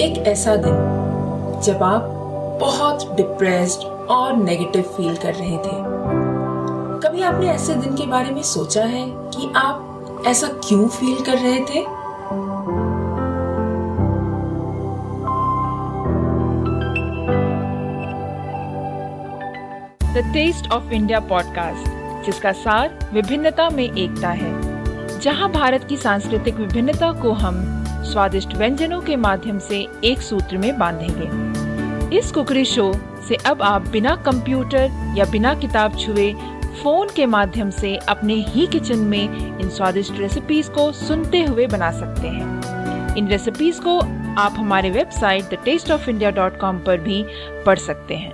[0.00, 0.74] एक ऐसा दिन,
[1.60, 2.02] जब आप
[2.60, 5.70] बहुत डिप्रेस्ड और नेगेटिव फील कर रहे थे।
[7.00, 11.38] कभी आपने ऐसे दिन के बारे में सोचा है कि आप ऐसा क्यों फील कर
[11.38, 11.82] रहे थे?
[20.14, 26.56] The taste of India podcast जिसका सार विभिन्नता में एकता है, जहाँ भारत की सांस्कृतिक
[26.56, 27.77] विभिन्नता को हम
[28.12, 32.92] स्वादिष्ट व्यंजनों के माध्यम से एक सूत्र में बांधेंगे। इस कुकरी शो
[33.28, 36.32] से अब आप बिना कंप्यूटर या बिना किताब छुए
[36.82, 41.90] फ़ोन के माध्यम से अपने ही किचन में इन स्वादिष्ट रेसिपीज़ को सुनते हुए बना
[41.90, 43.98] सकते हैं। इन रेसिपीज़ को
[44.40, 47.24] आप हमारे website the taste of India dot com पर भी
[47.66, 48.32] पढ़ सकते हैं।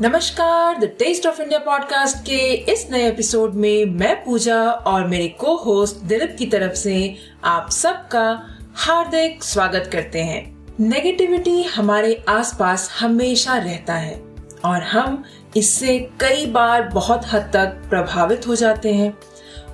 [0.00, 5.28] नमस्कार the taste of India podcast के इस नए एपिसोड में मैं पूजा और मेरे
[5.28, 12.90] को होस्ट दिलीप की तरफ़ से आप सबका हार्दिक स्वागत करते हैं। नेगेटिविटी हमारे आसपास
[13.00, 14.22] हमेशा रहता है
[14.64, 15.24] और हम
[15.56, 19.18] इससे कई बार बहुत हद तक प्रभावित हो जाते हैं।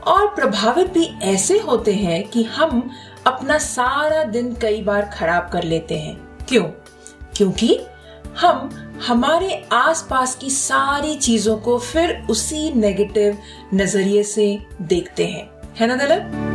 [0.06, 2.90] और प्रभावित भी ऐसे होते हैं कि हम
[3.26, 6.64] अपना सारा दिन कई बार खराब कर लेते हैं। क्यों?
[7.36, 7.80] क्योंकि
[8.40, 8.70] हम
[9.06, 13.38] हमारे आसपास की सारी चीज़ों को फिर उसी नेगेटिव
[13.74, 16.54] नज़रिए से देखते हैं। है ना दलत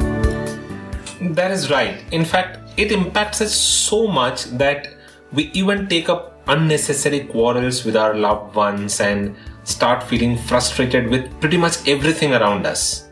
[1.22, 2.02] That is right.
[2.12, 4.88] In fact, it impacts us so much that
[5.32, 11.28] we even take up unnecessary quarrels with our loved ones and start feeling frustrated with
[11.40, 13.04] pretty much everything around us.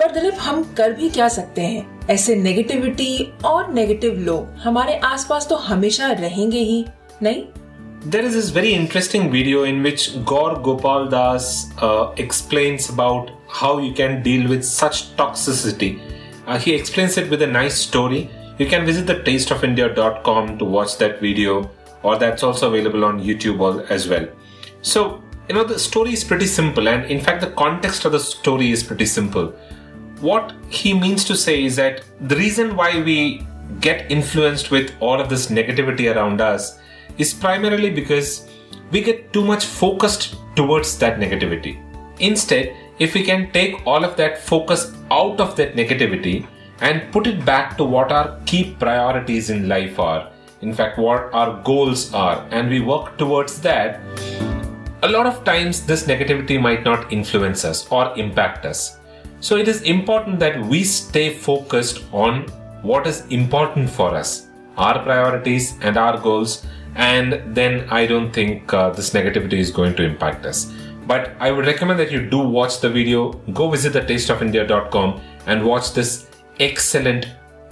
[0.00, 5.48] पर दिलीप हम कर भी क्या सकते हैं ऐसे negativity और negative लोग हमारे आसपास
[5.48, 6.84] तो हमेशा रहेंगे ही
[7.22, 7.42] नहीं
[8.12, 11.48] There is this very interesting video in which Gaur Gopal Das
[11.82, 15.90] uh, explains about how you can deal with such toxicity
[16.45, 18.29] uh, he explains it with a nice story.
[18.57, 21.69] You can visit the tasteofindia.com to watch that video,
[22.03, 24.27] or that's also available on YouTube as well.
[24.81, 28.19] So, you know, the story is pretty simple, and in fact, the context of the
[28.19, 29.47] story is pretty simple.
[30.21, 33.45] What he means to say is that the reason why we
[33.81, 36.79] get influenced with all of this negativity around us
[37.17, 38.47] is primarily because
[38.91, 41.81] we get too much focused towards that negativity.
[42.19, 46.47] Instead, if we can take all of that focus out of that negativity
[46.81, 51.33] and put it back to what our key priorities in life are, in fact, what
[51.33, 53.99] our goals are, and we work towards that,
[55.03, 58.97] a lot of times this negativity might not influence us or impact us.
[59.41, 62.43] So it is important that we stay focused on
[62.81, 64.47] what is important for us,
[64.77, 69.95] our priorities and our goals, and then I don't think uh, this negativity is going
[69.95, 70.73] to impact us.
[71.07, 73.33] But I would recommend that you do watch the video.
[73.53, 76.27] Go visit the tasteofindia.com and watch this
[76.59, 77.27] excellent,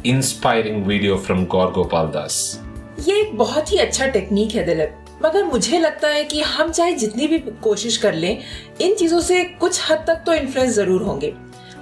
[0.06, 2.60] inspiring video from Gaur Gopal Das.
[3.00, 6.94] ये एक बहुत ही अच्छा technique है दिलीप मगर मुझे लगता है कि हम चाहे
[6.96, 8.38] जितनी भी कोशिश कर लें
[8.82, 11.34] इन चीज़ों से कुछ हद तक तो इन्फ्लुएंस ज़रूर होंगे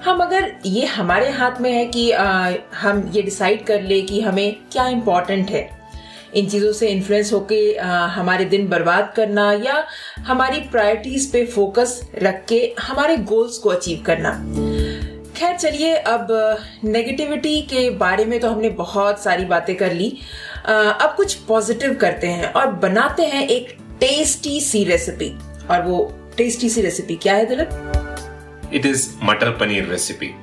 [0.06, 4.22] हम अगर ये हमारे हाथ में है कि आ, हम ये डिसाइड कर ले कि
[4.22, 5.69] हमें क्या इम्पोर्टेंट है
[6.36, 7.62] इन चीज़ों से इन्फ्लुएंस होके
[8.12, 9.84] हमारे दिन बर्बाद करना या
[10.28, 14.31] हमारी प्रायोरिटीज पे फोकस रख के हमारे गोल्स को अचीव करना।
[15.38, 16.28] खैर, चलिए अब
[16.84, 20.09] नेगेटिविटी के बारे में तो हमने बहुत सारी बातें कर ली।
[20.66, 25.30] अब कुछ पॉजिटिव करते हैं और बनाते हैं एक टेस्टी सी रेसिपी
[25.68, 26.03] और वो
[26.38, 30.34] टेस्टी सी रेसिपी क्या है दिलीप इट इज़ मटर पनीर रेसिपी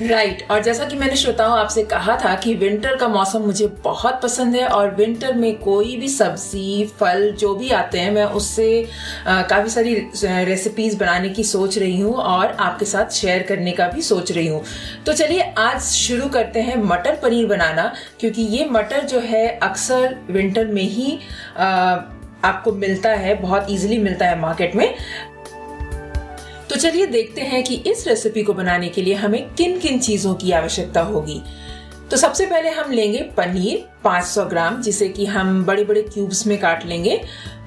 [0.00, 0.50] राइट right.
[0.50, 4.56] और जैसा कि मैंने श्रोताओं आपसे कहा था कि विंटर का मौसम मुझे बहुत पसंद
[4.56, 8.68] है और विंटर में कोई भी सब्ज़ी फल जो भी आते हैं मैं उससे
[9.26, 9.94] काफ़ी सारी
[10.44, 14.46] रेसिपीज़ बनाने की सोच रही हूँ और आपके साथ शेयर करने का भी सोच रही
[14.46, 14.62] हूँ
[15.06, 20.16] तो चलिए आज शुरू करते हैं मटर पनीर बनाना क्योंकि ये मटर जो है अक्सर
[20.30, 21.18] विंटर में ही
[21.56, 21.66] आ,
[22.44, 24.94] आपको मिलता है बहुत इजीली मिलता है मार्केट में
[26.70, 30.34] तो चलिए देखते हैं कि इस रेसिपी को बनाने के लिए हमें किन किन चीज़ों
[30.34, 31.42] की आवश्यकता होगी।
[32.10, 36.58] तो सबसे पहले हम लेंगे पनीर 500 ग्राम, जिसे कि हम बड़े बड़े क्यूब्स में
[36.58, 37.20] काट लेंगे।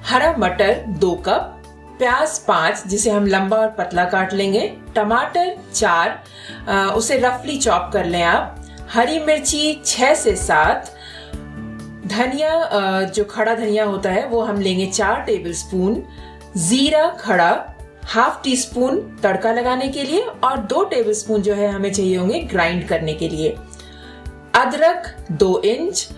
[0.04, 1.58] हरा मटर, दो कप।
[1.98, 4.60] प्याज, पाँच, जिसे हम लंबा और पतला काट लेंगे।
[4.94, 8.58] टमाटर, चार उसे रफली चॉप कर लें आप।
[8.90, 10.94] हरी मिर्ची, छह से सात।
[12.06, 16.02] धनिया जो खड़ा धनिया होता है, वो हम लेंगे चार टेबल स्पून
[16.58, 17.71] जीरा खड़ा।
[18.04, 22.16] हाफ़ टी स्पून तड़का लगाने के लिए और दो टेबल स्पून जो है हमें चाहिए
[22.16, 23.56] होंगे ग्राइंड करने के लिए।
[24.54, 26.08] अदरक दो इंच,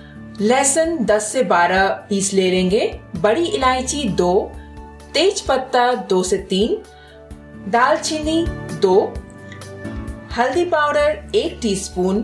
[0.41, 4.53] लहसुन 10 से 12 पीस ले लेंगे। बड़ी इलायची दो,
[5.15, 6.83] तेज पत्ता दो से तीन,
[7.71, 8.47] दालचीनी
[8.77, 9.15] दो,
[10.37, 12.23] हल्दी पाउडर एक टीस्पून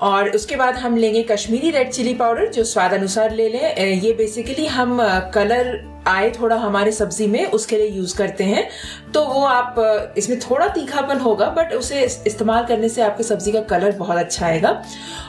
[0.00, 4.12] और उसके बाद हम लेंगे कश्मीरी रेड चिली पाउडर जो स्वाद अनुसार ले लें। ये
[4.14, 4.98] बेसिकली हम
[5.34, 8.68] कलर आए थोड़ा हमारे सब्ज़ी में, उसके लिए यूज़ करते हैं।
[9.14, 13.60] तो वो आप इसमें थोड़ा तीखापन होगा बट उसे इस्तेमाल करने से आपकी सब्ज़ी का
[13.70, 14.70] कलर बहुत अच्छा आएगा।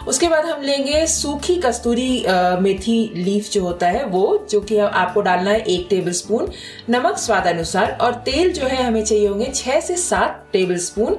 [0.08, 2.26] उसके बाद हम लेंगे सूखी कस्तूरी
[2.62, 6.52] मेथी लीफ जो होता है, वो, जो कि आपको डालना है एक टेबल स्पून
[6.90, 11.18] नमक स्वाद अनुसार, और तेल जो है, हमें चाहिए होंगे छह से सात टेबल स्पून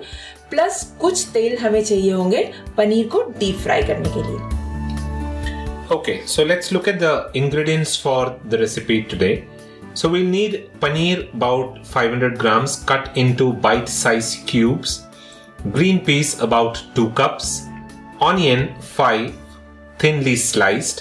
[0.53, 4.61] प्लस कुछ तेल हमें चाहिए होंगे पनीर को डीप फ्राई करने के लिए।
[5.95, 9.31] Okay so let's look at the ingredients for the recipe today
[9.97, 15.01] so we need paneer about 500 grams cut into bite size cubes
[15.67, 17.61] green peas about two cups
[18.23, 18.67] onion
[18.97, 19.33] five
[20.05, 21.01] thinly sliced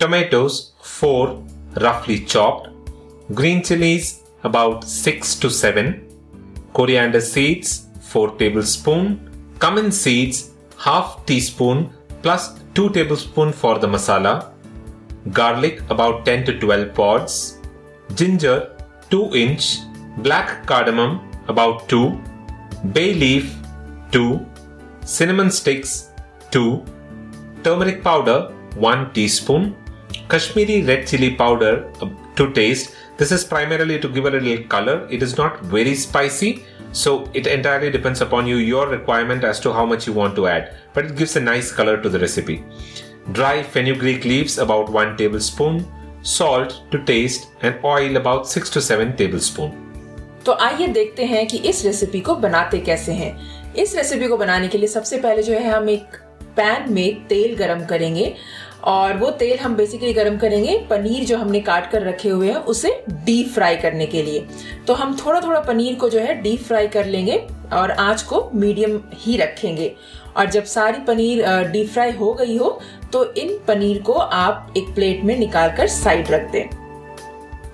[0.00, 1.28] tomatoes four
[1.78, 4.12] रफली chopped green chillies
[4.44, 5.94] about six to seven
[6.74, 7.80] coriander seeds
[8.12, 9.04] 4 tablespoon,
[9.62, 10.38] cumin seeds
[10.86, 11.78] half teaspoon
[12.22, 12.42] plus
[12.74, 14.34] 2 tablespoon for the masala,
[15.38, 17.58] garlic about 10 to 12 pods,
[18.14, 18.58] ginger
[19.10, 19.64] 2 inch,
[20.18, 21.12] black cardamom
[21.48, 22.18] about 2,
[22.94, 23.54] bay leaf
[24.12, 24.44] 2,
[25.04, 26.10] cinnamon sticks
[26.50, 26.84] 2,
[27.64, 28.38] turmeric powder
[28.76, 29.74] 1 teaspoon,
[30.28, 32.94] Kashmiri red chili powder uh, to taste.
[33.18, 35.06] This is primarily to give a little color.
[35.10, 39.72] It is not very spicy, so it entirely depends upon you, your requirement as to
[39.72, 42.64] how much you want to add, but it gives a nice color to the recipe.
[43.32, 45.86] Dry fenugreek leaves about 1 tablespoon,
[46.22, 49.72] salt to taste and oil about 6 to 7 tablespoon.
[50.44, 54.68] तो आइए देखते हैं कि इस recipe को बनाते कैसे हैं इस रेसिपी को बनाने
[54.68, 56.16] के लिए सबसे पहले जो है हम एक
[56.56, 58.34] पैन में तेल गरम करेंगे
[58.84, 62.56] और वो तेल हम बेसिकली गर्म करेंगे, पनीर जो हमने काट कर रखे हुए हैं,
[62.56, 62.90] उसे
[63.24, 64.46] डीप फ्राई करने के लिए।
[64.86, 67.36] तो हम थोड़ा थोड़ा पनीर को जो है डीप फ्राई कर लेंगे
[67.72, 69.94] और आँच को मीडियम ही रखेंगे।
[70.36, 72.78] और जब सारी पनीर डीप फ्राई हो गई हो
[73.12, 76.68] तो इन पनीर को आप एक प्लेट में निकाल कर साइड रख दें।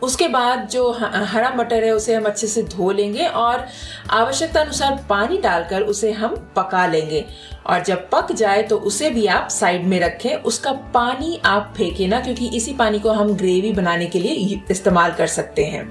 [0.02, 3.66] उसके बाद जो हरा मटर है उसे हम अच्छे से धो लेंगे और
[4.10, 7.24] आवश्यकता अनुसार पानी डालकर उसे हम पका लेंगे।
[7.66, 12.06] और जब पक जाए तो उसे भी आप साइड में रखें। उसका पानी आप फेंके
[12.06, 15.88] ना क्योंकि इसी पानी को हम ग्रेवी बनाने के लिए इस्तेमाल कर सकते हैं।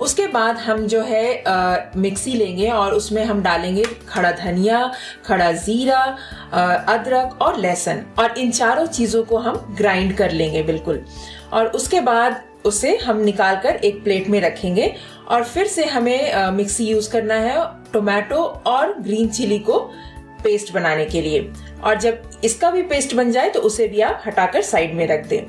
[0.00, 4.90] उसके बाद हम जो है आ, मिक्सी लेंगे और उसमें हम डालेंगे खड़ा धनिया
[5.26, 6.00] खड़ा जीरा
[6.88, 11.04] अदरक और लहसुन। और इन चारों चीज़ों को हम ग्राइंड कर लेंगे बिल्कुल।
[11.52, 14.94] और उसके बाद उसे हम निकाल कर एक प्लेट में रखेंगे
[15.28, 17.56] और फिर से हमें मिक्सी यूज़ करना है
[17.92, 19.78] टोमेटो और ग्रीन चिली को
[20.44, 21.50] पेस्ट बनाने के लिए।
[21.84, 25.26] और जब इसका भी पेस्ट बन जाए तो उसे भी आप हटाकर साइड में रख
[25.26, 25.42] दें।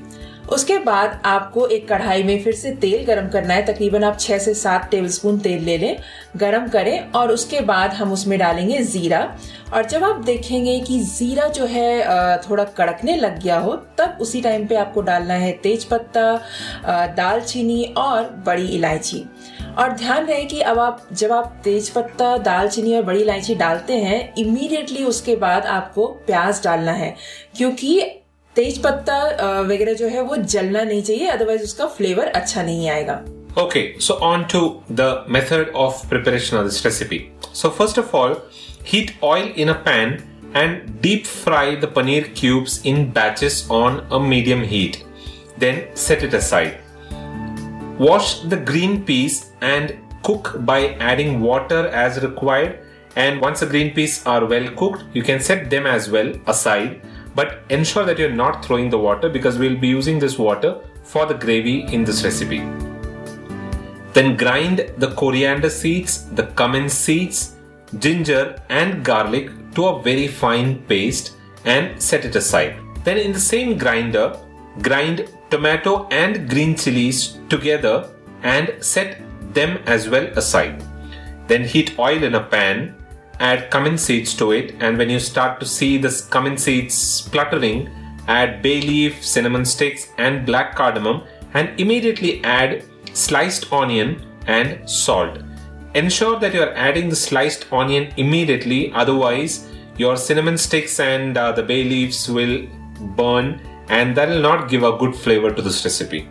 [0.50, 4.38] उसके बाद आपको एक कढ़ाई में फिर से तेल गरम करना है। तकरीबन आप छह
[4.38, 5.98] से सात टेबलस्पून तेल ले लें,
[6.38, 9.22] गरम करें और उसके बाद हम उसमें डालेंगे जीरा।
[9.74, 14.42] और जब आप देखेंगे कि जीरा जो है थोड़ा कड़कने लग गया हो, तब उसी
[14.42, 16.36] टाइम पे आपको डालना है तेज पत्ता
[17.18, 19.24] दालचीनी और बड़ी इलायची।
[19.78, 23.94] और ध्यान रहे कि अब आप, जब आप तेज पत्ता दालचीनी और बड़ी इलायची डालते
[23.94, 27.16] हैं इमीडिएटली उसके बाद आपको प्याज डालना है।
[27.58, 28.02] क्योंकि
[28.56, 29.16] तेज पत्ता
[29.62, 33.14] वगैरह जो है वो जलना नहीं चाहिए अदरवाइज़ उसका फ्लेवर अच्छा नहीं आएगा।
[33.60, 34.60] Okay so on to
[34.92, 37.20] the method of preparation of this recipe
[37.54, 38.36] so first of all
[38.88, 40.18] heat oil in a pan
[40.56, 44.98] and deep fry the paneer cubes in batches on a medium heat
[45.60, 46.78] then set it aside
[48.02, 49.92] wash the green peas and
[50.26, 55.24] cook by adding water as required and once the green peas are well cooked you
[55.24, 57.02] can set them as well aside
[57.36, 61.26] but ensure that you're not throwing the water because we'll be using this water for
[61.26, 62.60] the gravy in this recipe.
[64.14, 67.56] Then grind the coriander seeds, the cumin seeds,
[67.98, 71.36] ginger, and garlic to a very fine paste
[71.66, 72.78] and set it aside.
[73.04, 74.38] Then, in the same grinder,
[74.82, 78.10] grind tomato and green chilies together
[78.44, 79.22] and set
[79.54, 80.84] them as well aside.
[81.48, 82.96] Then, heat oil in a pan
[83.40, 87.90] add cumin seeds to it, and when you start to see the cumin seeds spluttering,
[88.28, 91.24] add bay leaf, cinnamon sticks, and black cardamom,
[91.54, 95.40] and immediately add sliced onion and salt.
[95.96, 101.52] Ensure that you are adding the sliced onion immediately, otherwise, your cinnamon sticks and uh,
[101.52, 102.66] the bay leaves will
[103.16, 106.28] burn, and that will not give a good flavor to this recipe.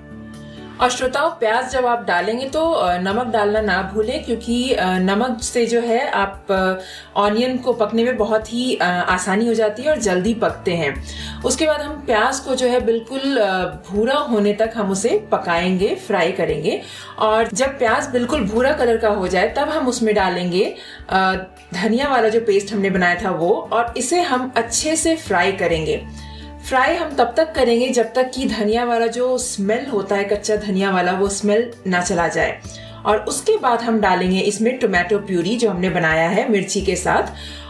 [0.81, 2.63] और श्रोताओं प्याज जब आप डालेंगे तो
[3.01, 6.51] नमक डालना ना भूलें क्योंकि नमक से जो है आप
[7.17, 10.95] ऑनियन को पकने में बहुत ही आसानी हो जाती है और जल्दी पकते हैं।
[11.45, 13.39] उसके बाद हम प्याज को जो है बिल्कुल
[13.91, 16.81] भूरा होने तक हम उसे पकाएँगे, फ्राई करेंगे।
[17.19, 20.75] और जब प्याज बिल्कुल भूरा कलर का हो जाए, तब हम उसमें डालेंगे
[21.11, 26.03] धनिया वाला जो पेस्ट हमने बनाया था वो, और इसे हम अच्छे से फ्राई करेंगे।
[26.69, 30.57] फ्राई हम तब तक करेंगे जब तक कि धनिया वाला जो स्मेल होता है, कच्चा
[30.57, 32.61] धनिया वाला, वो स्मेल ना चला जाए।
[33.07, 37.23] और उसके बाद हम डालेंगे इसमें टोमेटो प्यूरी जो हमने बनाया है मिर्ची के साथ।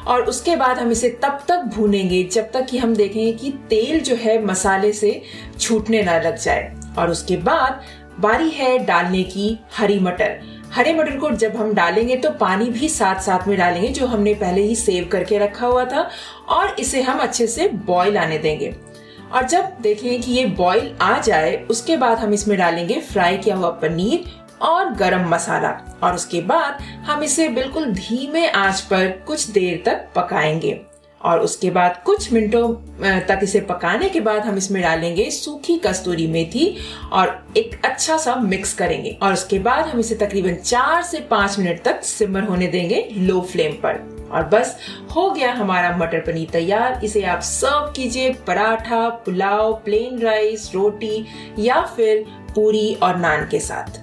[0.08, 4.00] और उसके बाद हम इसे तब तक भूनेंगे जब तक कि हम देखेंगे कि तेल
[4.00, 5.22] जो है मसाले से
[5.60, 7.82] छूटने ना लग जाए। और उसके बाद
[8.20, 10.40] बारी है डालने की हरी मटर।
[10.74, 14.34] हरे मटर को जब हम डालेंगे तो पानी भी साथ साथ में डालेंगे, जो हमने
[14.34, 16.10] पहले ही सेव करके रखा हुआ था,
[16.48, 18.76] और इसे हम अच्छे से बॉईल आने देंगे।
[19.32, 23.56] और जब देखें कि ये बॉईल आ जाए, उसके बाद हम इसमें डालेंगे फ्राई किया
[23.56, 24.24] हुआ पनीर
[24.62, 30.08] और गरम मसाला। और उसके बाद हम इसे बिल्कुल धीमे आँच पर कुछ देर तक
[30.16, 30.80] पकाएँगे।
[31.24, 32.72] और उसके बाद कुछ मिनटों
[33.26, 36.76] तक इसे पकाने के बाद हम इसमें डालेंगे सूखी कस्तूरी मेथी
[37.12, 41.58] और एक अच्छा सा मिक्स करेंगे। और उसके बाद हम इसे तकरीबन चार से पाँच
[41.58, 44.76] मिनट तक सिमर होने देंगे लो फ्लेम पर। और बस,
[45.16, 51.26] हो गया हमारा मटर पनीर तैयार। इसे आप सर्व कीजिए पराठा, पुलाव प्लेन राइस रोटी
[51.58, 52.24] या फिर
[52.54, 54.00] पूरी और नान के साथ।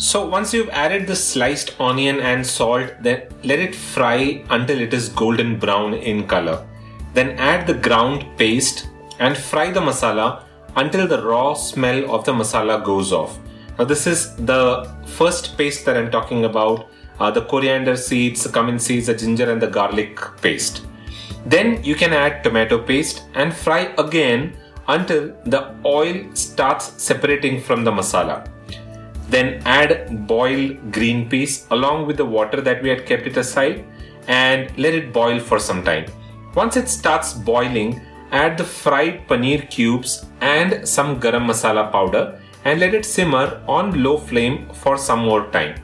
[0.00, 4.94] So once you've added the sliced onion and salt, then let it fry until it
[4.94, 6.66] is golden brown in color.
[7.12, 8.88] Then add the ground paste
[9.18, 10.44] and fry the masala
[10.76, 13.38] until the raw smell of the masala goes off.
[13.78, 16.86] Now this is the first paste that I'm talking about.
[17.18, 20.86] Uh, the coriander seeds, the cumin seeds, the ginger and the garlic paste.
[21.44, 24.56] Then you can add tomato paste and fry again
[24.88, 28.48] until the oil starts separating from the masala.
[29.34, 33.84] Then add boiled green peas along with the water that we had kept it aside
[34.26, 36.06] and let it boil for some time.
[36.54, 38.00] Once it starts boiling,
[38.32, 42.24] add the fried paneer cubes and some garam masala powder
[42.64, 45.74] and let it simmer on low flame for some more time.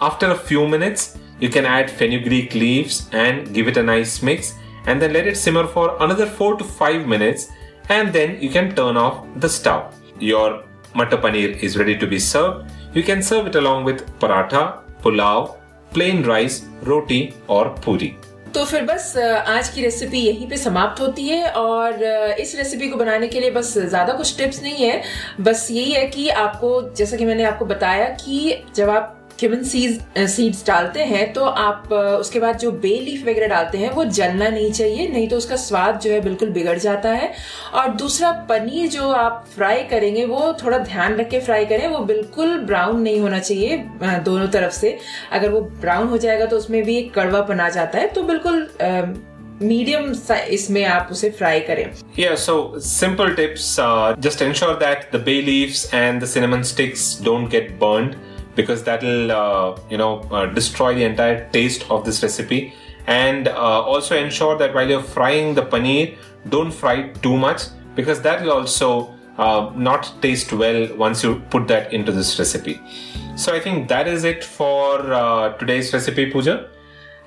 [0.00, 4.54] After a few minutes, you can add fenugreek leaves and give it a nice mix
[4.86, 7.50] and then let it simmer for another 4 to 5 minutes
[7.88, 9.94] and then you can turn off the stove.
[10.18, 12.70] Your Matar paneer is ready to be served.
[12.94, 15.56] You can serve it along with paratha, pulao,
[15.92, 18.12] plain rice, roti or puri.
[18.54, 22.02] तो फिर बस आज की recipe यहीं पे समाप्त होती है और
[22.40, 25.02] इस रेसिपी को बनाने के लिए बस ज़्यादा कुछ टिप्स नहीं है
[25.40, 30.34] बस यही है कि आपको जैसा कि मैंने आपको बताया कि जब आप क्यूमन सीड्स
[30.34, 34.48] सीड्स डालते हैं तो आप उसके बाद जो बे लीफ वगैरह डालते हैं वो जलना
[34.48, 37.32] नहीं चाहिए नहीं तो उसका स्वाद जो है बिल्कुल बिगड़ जाता है
[37.74, 41.98] और दूसरा पनीर जो आप फ्राई करेंगे वो थोड़ा ध्यान रख के फ्राई करें वो
[41.98, 44.98] बिल्कुल ब्राउन नहीं होना चाहिए दोनों तरफ़ से
[45.32, 48.68] अगर वो ब्राउन हो जाएगा तो उसमें भी एक कड़वापन आ जाता है तो बिल्कुल
[49.62, 50.12] मीडियम
[50.50, 53.78] इसमें आप उसे फ्राई करें Yeah, so simple tips.
[53.78, 57.78] Uh, just ensure that the bay leaves and the cinnamon sticks don't get.
[58.54, 62.74] Because that'll uh, you know uh, destroy the entire taste of this recipe.
[63.06, 66.16] And uh, also ensure that while you're frying the paneer
[66.48, 71.68] don't fry too much because that will also uh, not taste well once you put
[71.68, 72.80] that into this recipe.
[73.36, 76.70] So i think that is it for uh, today's recipe puja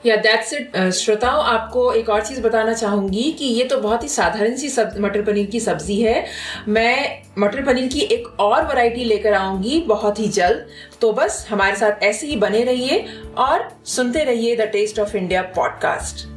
[0.05, 4.07] या that's it श्रोताओं आपको एक और चीज़ बताना चाहूँगी कि ये तो बहुत ही
[4.09, 6.25] साधारण सी सब मटर पनीर की सब्ज़ी है
[6.67, 10.65] मैं मटर पनीर की एक और वैरायटी लेकर आऊँगी बहुत ही जल्द
[11.01, 13.05] तो बस हमारे साथ ऐसे ही बने रहिए
[13.37, 16.27] और सुनते रहिए the taste of India podcast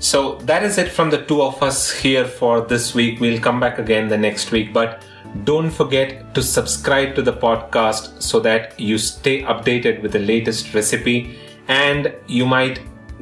[0.00, 3.16] So that is it from the two of us here for this week.
[3.20, 5.02] We'll come back again the next week, but
[5.44, 10.72] don't forget to subscribe to the podcast so that you stay updated with the latest
[10.72, 11.16] recipe
[11.68, 12.80] and you might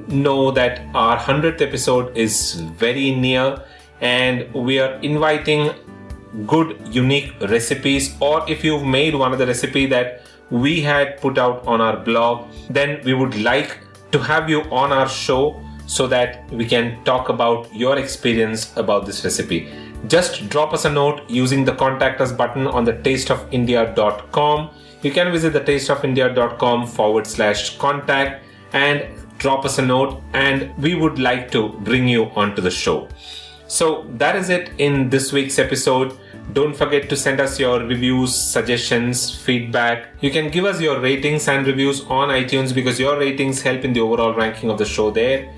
[0.09, 3.63] know that our 100th episode is very near
[4.01, 5.73] and we are inviting
[6.47, 8.15] good unique recipes.
[8.21, 11.97] Or if you've made one of the recipe that we had put out on our
[11.97, 13.79] blog then we would like
[14.13, 19.07] to have you on our show so that we can talk about your experience about
[19.07, 19.69] this recipe.
[20.09, 24.71] Just drop us a note using the contact us button on the tasteofindia.com
[25.03, 29.07] you can visit the tasteofindia.com forward slash contact and
[29.39, 33.09] drop us a note and we would like to bring you onto the show.
[33.69, 36.17] So that is it in this week's episode.
[36.53, 40.09] Don't forget to send us your reviews, suggestions, feedback.
[40.21, 43.93] You can give us your ratings and reviews on iTunes because your ratings help in
[43.93, 45.53] the overall ranking of the show there.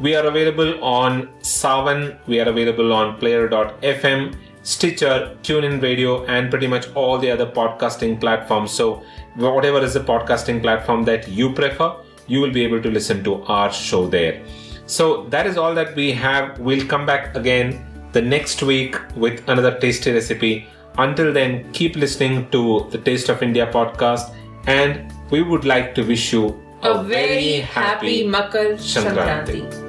[0.00, 4.36] We are available on Savan, we are available on player.fm,
[4.68, 8.70] Stitcher, TuneIn Radio, and pretty much all the other podcasting platforms.
[8.70, 9.02] So,
[9.36, 11.94] whatever is the podcasting platform that you prefer,
[12.26, 14.42] you will be able to listen to our show there.
[14.84, 16.58] So, that is all that we have.
[16.58, 17.82] We'll come back again
[18.12, 20.68] the next week with another tasty recipe.
[20.98, 26.02] Until then, keep listening to the Taste of India podcast, and we would like to
[26.02, 29.87] wish you a, very happy Makar Sankranti.